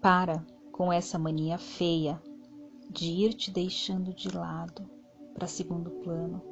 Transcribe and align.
Para 0.00 0.42
com 0.72 0.90
essa 0.90 1.18
mania 1.18 1.58
feia 1.58 2.22
de 2.88 3.04
ir 3.04 3.34
te 3.34 3.50
deixando 3.50 4.14
de 4.14 4.34
lado 4.34 4.88
para 5.34 5.46
segundo 5.46 5.90
plano, 5.90 6.42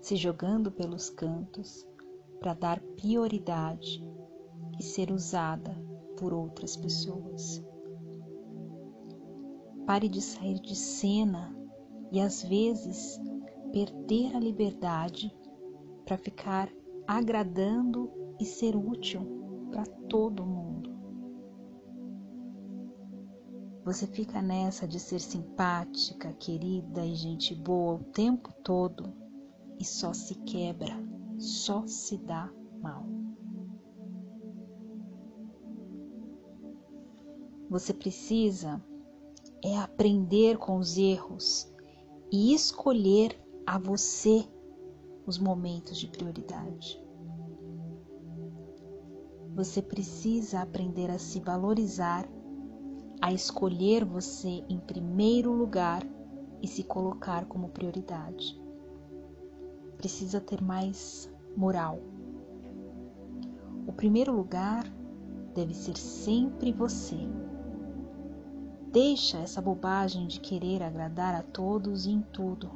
se 0.00 0.14
jogando 0.14 0.70
pelos 0.70 1.10
cantos 1.10 1.84
para 2.38 2.54
dar 2.54 2.80
prioridade 2.80 4.00
e 4.78 4.82
ser 4.84 5.10
usada 5.10 5.76
por 6.16 6.32
outras 6.32 6.76
pessoas. 6.76 7.60
Pare 9.84 10.08
de 10.08 10.22
sair 10.22 10.60
de 10.60 10.76
cena 10.76 11.52
e 12.12 12.20
às 12.20 12.44
vezes 12.44 13.20
perder 13.72 14.36
a 14.36 14.38
liberdade 14.38 15.34
para 16.04 16.16
ficar 16.16 16.70
agradando 17.08 18.08
e 18.38 18.44
ser 18.44 18.76
útil 18.76 19.68
para 19.72 19.84
todo 20.08 20.46
mundo. 20.46 20.75
Você 23.86 24.04
fica 24.04 24.42
nessa 24.42 24.84
de 24.84 24.98
ser 24.98 25.20
simpática, 25.20 26.32
querida 26.32 27.06
e 27.06 27.14
gente 27.14 27.54
boa 27.54 27.94
o 27.94 28.02
tempo 28.02 28.52
todo 28.64 29.14
e 29.78 29.84
só 29.84 30.12
se 30.12 30.34
quebra, 30.34 30.92
só 31.38 31.86
se 31.86 32.18
dá 32.18 32.52
mal. 32.82 33.06
Você 37.70 37.94
precisa 37.94 38.82
é 39.62 39.78
aprender 39.78 40.58
com 40.58 40.78
os 40.78 40.98
erros 40.98 41.72
e 42.32 42.52
escolher 42.52 43.40
a 43.64 43.78
você 43.78 44.44
os 45.24 45.38
momentos 45.38 45.96
de 45.96 46.08
prioridade. 46.08 47.00
Você 49.54 49.80
precisa 49.80 50.60
aprender 50.60 51.08
a 51.08 51.20
se 51.20 51.38
valorizar, 51.38 52.28
a 53.20 53.32
escolher 53.32 54.04
você 54.04 54.64
em 54.68 54.78
primeiro 54.78 55.52
lugar 55.52 56.02
e 56.62 56.68
se 56.68 56.82
colocar 56.82 57.44
como 57.46 57.68
prioridade. 57.68 58.60
Precisa 59.96 60.40
ter 60.40 60.62
mais 60.62 61.30
moral. 61.56 61.98
O 63.86 63.92
primeiro 63.92 64.32
lugar 64.32 64.84
deve 65.54 65.74
ser 65.74 65.96
sempre 65.96 66.72
você. 66.72 67.16
Deixa 68.92 69.38
essa 69.38 69.60
bobagem 69.60 70.26
de 70.26 70.40
querer 70.40 70.82
agradar 70.82 71.34
a 71.34 71.42
todos 71.42 72.06
e 72.06 72.10
em 72.10 72.20
tudo. 72.32 72.70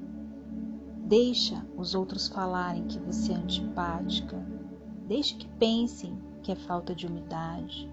Deixa 1.04 1.66
os 1.77 1.94
outros 1.94 2.28
falarem 2.28 2.86
que 2.86 2.98
você 2.98 3.32
é 3.32 3.36
antipática. 3.36 4.36
Deixe 5.08 5.34
que 5.34 5.48
pensem 5.58 6.16
que 6.42 6.52
é 6.52 6.54
falta 6.54 6.94
de 6.94 7.06
umidade. 7.06 7.92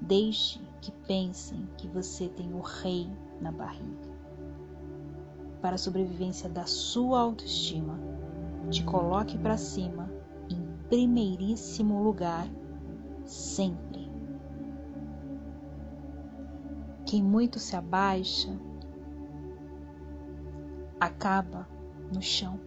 Deixe 0.00 0.60
pensem 1.06 1.68
que 1.76 1.88
você 1.88 2.28
tem 2.28 2.52
o 2.52 2.60
rei 2.60 3.08
na 3.40 3.52
barriga. 3.52 4.16
Para 5.60 5.76
a 5.76 5.78
sobrevivência 5.78 6.48
da 6.48 6.66
sua 6.66 7.20
autoestima, 7.20 7.98
te 8.70 8.84
coloque 8.84 9.38
para 9.38 9.56
cima 9.56 10.10
em 10.50 10.66
primeiríssimo 10.88 12.02
lugar, 12.02 12.48
sempre. 13.24 14.10
Quem 17.04 17.22
muito 17.22 17.58
se 17.58 17.76
abaixa 17.76 18.58
acaba 20.98 21.68
no 22.12 22.20
chão 22.20 22.58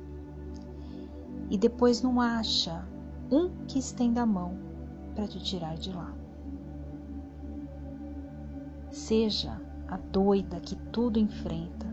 e 1.49 1.57
depois 1.57 2.01
não 2.01 2.21
acha 2.21 2.87
um 3.31 3.49
que 3.65 3.79
estenda 3.79 4.21
a 4.21 4.25
mão 4.25 4.57
para 5.15 5.27
te 5.27 5.39
tirar 5.43 5.75
de 5.75 5.91
lá. 5.91 6.13
Seja 8.91 9.61
a 9.87 9.97
doida 9.97 10.59
que 10.59 10.75
tudo 10.91 11.19
enfrenta, 11.19 11.85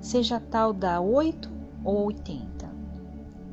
seja 0.00 0.36
a 0.36 0.40
tal 0.40 0.72
da 0.72 1.00
8 1.00 1.50
ou 1.84 2.06
80, 2.06 2.70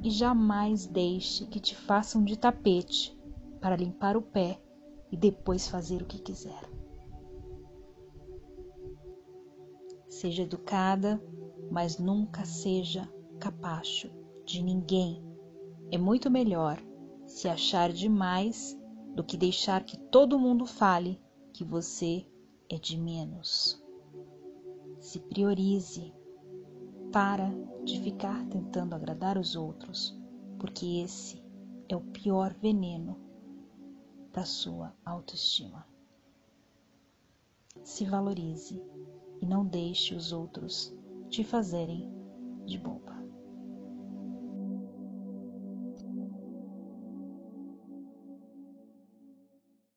e 0.03 0.09
jamais 0.09 0.85
deixe 0.85 1.45
que 1.45 1.59
te 1.59 1.75
façam 1.75 2.23
de 2.23 2.37
tapete 2.37 3.17
para 3.59 3.75
limpar 3.75 4.15
o 4.15 4.21
pé 4.21 4.61
e 5.11 5.17
depois 5.17 5.67
fazer 5.67 6.01
o 6.01 6.05
que 6.05 6.19
quiser. 6.19 6.61
Seja 10.07 10.43
educada, 10.43 11.21
mas 11.71 11.97
nunca 11.97 12.45
seja 12.45 13.07
capacho 13.39 14.09
de 14.45 14.61
ninguém. 14.61 15.23
É 15.91 15.97
muito 15.97 16.29
melhor 16.29 16.81
se 17.25 17.47
achar 17.47 17.91
demais 17.91 18.77
do 19.15 19.23
que 19.23 19.37
deixar 19.37 19.83
que 19.83 19.97
todo 19.97 20.39
mundo 20.39 20.65
fale 20.65 21.19
que 21.53 21.63
você 21.63 22.25
é 22.69 22.77
de 22.77 22.97
menos. 22.97 23.81
Se 24.99 25.19
priorize. 25.19 26.13
Para 27.11 27.49
de 27.85 28.01
ficar 28.01 28.45
tentando 28.47 28.93
agradar 28.93 29.37
os 29.37 29.55
outros, 29.55 30.13
porque 30.59 31.01
esse 31.01 31.41
é 31.87 31.95
o 31.95 32.01
pior 32.01 32.53
veneno 32.53 33.17
para 34.33 34.43
sua 34.43 34.93
autoestima. 35.05 35.87
Se 37.83 38.03
valorize 38.03 38.83
e 39.41 39.45
não 39.45 39.65
deixe 39.65 40.13
os 40.13 40.33
outros 40.33 40.93
te 41.29 41.43
fazerem 41.43 42.11
de 42.65 42.77
boba. 42.77 43.16